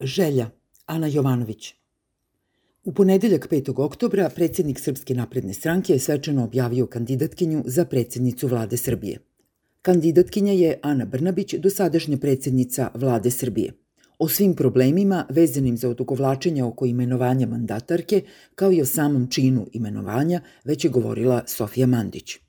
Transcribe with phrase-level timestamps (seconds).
[0.00, 0.50] Želja,
[0.86, 1.74] Ana Jovanović.
[2.84, 3.80] U ponedeljak 5.
[3.80, 9.18] oktobra predsjednik Srpske napredne stranke je svečano objavio kandidatkinju za predsjednicu vlade Srbije.
[9.82, 13.72] Kandidatkinja je Ana Brnabić, dosadašnja predsjednica vlade Srbije.
[14.18, 18.22] O svim problemima vezanim za odugovlačenje oko imenovanja mandatarke,
[18.54, 22.45] kao i o samom činu imenovanja, već je govorila Sofija Mandić.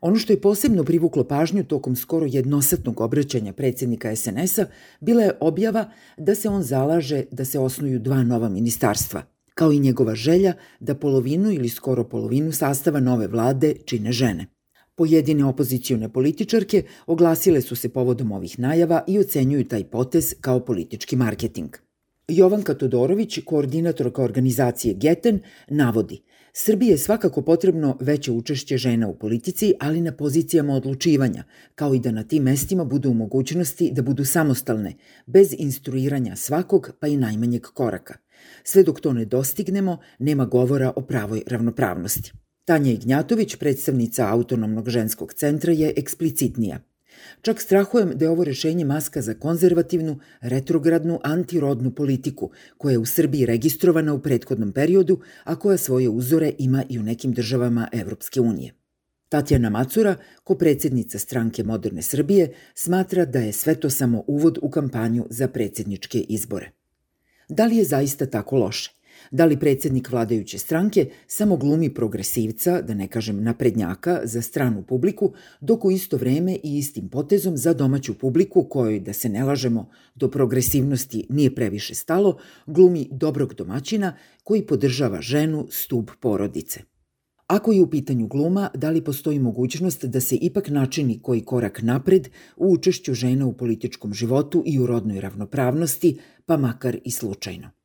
[0.00, 4.66] Ono što je posebno privuklo pažnju tokom skoro jednosatnog obraćanja predsjednika SNS-a
[5.00, 9.22] bila je objava da se on zalaže da se osnuju dva nova ministarstva,
[9.54, 14.46] kao i njegova želja da polovinu ili skoro polovinu sastava nove vlade čine žene.
[14.94, 21.16] Pojedine opozicijone političarke oglasile su se povodom ovih najava i ocenjuju taj potez kao politički
[21.16, 21.76] marketing.
[22.28, 29.74] Jovanka Todorović, koordinatorka organizacije Geten, navodi– Srbiji je svakako potrebno veće učešće žena u politici,
[29.80, 31.44] ali na pozicijama odlučivanja,
[31.74, 34.94] kao i da na tim mestima budu u mogućnosti da budu samostalne,
[35.26, 38.14] bez instruiranja svakog pa i najmanjeg koraka.
[38.64, 42.32] Sve dok to ne dostignemo, nema govora o pravoj ravnopravnosti.
[42.64, 46.87] Tanja Ignjatović, predstavnica Autonomnog ženskog centra, je eksplicitnija.
[47.42, 53.06] Čak strahujem da je ovo rešenje maska za konzervativnu, retrogradnu, antirodnu politiku, koja je u
[53.06, 58.40] Srbiji registrovana u prethodnom periodu, a koja svoje uzore ima i u nekim državama Evropske
[58.40, 58.72] unije.
[59.28, 64.70] Tatjana Macura, ko predsjednica stranke Moderne Srbije, smatra da je sve to samo uvod u
[64.70, 66.70] kampanju za predsjedničke izbore.
[67.48, 68.97] Da li je zaista tako loše?
[69.30, 75.32] Da li predsjednik vladajuće stranke samo glumi progresivca, da ne kažem naprednjaka, za stranu publiku,
[75.60, 79.90] dok u isto vreme i istim potezom za domaću publiku, kojoj, da se ne lažemo,
[80.14, 86.80] do progresivnosti nije previše stalo, glumi dobrog domaćina koji podržava ženu stub porodice.
[87.46, 91.82] Ako je u pitanju gluma, da li postoji mogućnost da se ipak načini koji korak
[91.82, 97.77] napred u učešću žena u političkom životu i u rodnoj ravnopravnosti, pa makar i slučajno?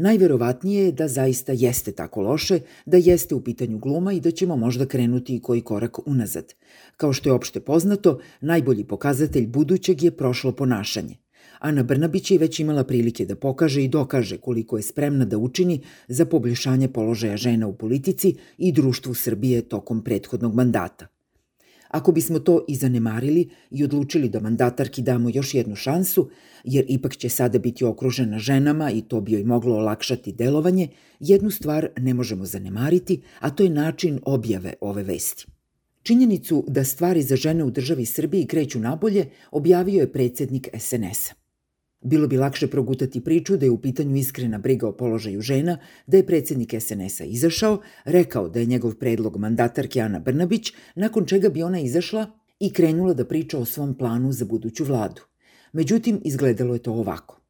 [0.00, 4.56] Najverovatnije je da zaista jeste tako loše, da jeste u pitanju gluma i da ćemo
[4.56, 6.54] možda krenuti i koji korak unazad.
[6.96, 11.16] Kao što je opšte poznato, najbolji pokazatelj budućeg je prošlo ponašanje.
[11.58, 15.80] Ana Brnabić je već imala prilike da pokaže i dokaže koliko je spremna da učini
[16.08, 21.06] za poboljšanje položaja žena u politici i društvu Srbije tokom prethodnog mandata.
[21.88, 26.30] Ako bismo to i zanemarili i odlučili da mandatarki damo još jednu šansu,
[26.64, 30.88] jer ipak će sada biti okružena ženama i to bi joj moglo olakšati delovanje,
[31.20, 35.46] jednu stvar ne možemo zanemariti, a to je način objave ove vesti.
[36.02, 41.47] Činjenicu da stvari za žene u državi Srbiji kreću nabolje objavio je predsednik SNS-a.
[42.00, 46.16] Bilo bi lakše progutati priču da je u pitanju iskrena briga o položaju žena, da
[46.16, 51.62] je predsednik SNS-a izašao, rekao da je njegov predlog mandatarke Ana Brnabić, nakon čega bi
[51.62, 52.26] ona izašla
[52.60, 55.22] i krenula da priča o svom planu za buduću vladu.
[55.72, 57.40] Međutim, izgledalo je to ovako.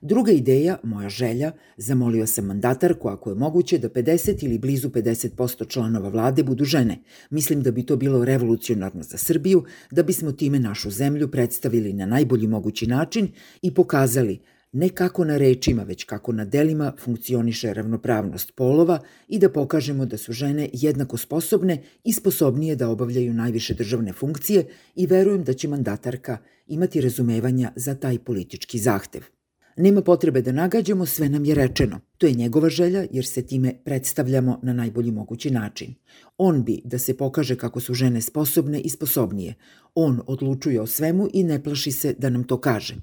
[0.00, 5.68] Druga ideja, moja želja, zamolio sam mandatarku ako je moguće da 50 ili blizu 50%
[5.68, 6.98] članova vlade budu žene.
[7.30, 12.06] Mislim da bi to bilo revolucionarno za Srbiju, da bismo time našu zemlju predstavili na
[12.06, 13.28] najbolji mogući način
[13.62, 14.38] i pokazali
[14.72, 20.16] ne kako na rečima, već kako na delima funkcioniše ravnopravnost polova i da pokažemo da
[20.16, 25.68] su žene jednako sposobne i sposobnije da obavljaju najviše državne funkcije i verujem da će
[25.68, 29.37] mandatarka imati razumevanja za taj politički zahtev.
[29.80, 32.00] Nema potrebe da nagađamo, sve nam je rečeno.
[32.18, 35.94] To je njegova želja jer se time predstavljamo na najbolji mogući način.
[36.38, 39.54] On bi da se pokaže kako su žene sposobne i sposobnije.
[39.94, 42.96] On odlučuje o svemu i ne plaši se da nam to kaže.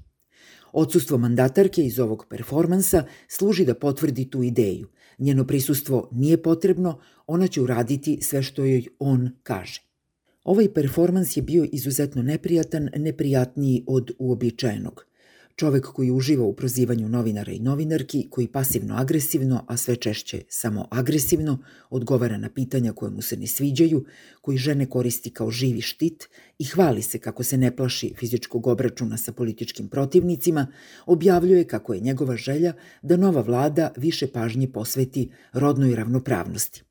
[0.72, 4.88] Odsustvo mandatarke iz ovog performansa služi da potvrdi tu ideju.
[5.18, 9.82] Njeno prisustvo nije potrebno, ona će uraditi sve što joj on kaže.
[10.44, 15.04] Ovaj performans je bio izuzetno neprijatan, neprijatniji od uobičajenog–
[15.56, 21.58] Čovek koji uživa u prozivanju novinara i novinarki, koji pasivno-agresivno, a sve češće samo agresivno,
[21.90, 24.04] odgovara na pitanja koje mu se ne sviđaju,
[24.40, 26.28] koji žene koristi kao živi štit
[26.58, 30.66] i hvali se kako se ne plaši fizičkog obračuna sa političkim protivnicima,
[31.06, 36.82] objavljuje kako je njegova želja da nova vlada više pažnje posveti rodnoj ravnopravnosti.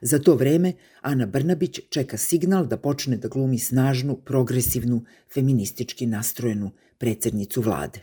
[0.00, 5.04] Za to vreme Ana Brnabić čeka signal da počne da glumi snažnu, progresivnu,
[5.34, 8.00] feministički nastrojenu predsednicu vlade.